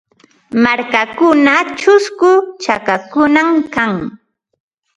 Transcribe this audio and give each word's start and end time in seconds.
Markachaw 0.63 1.43
chusku 1.79 2.31
chakakunam 2.63 3.49
kan. 3.73 3.93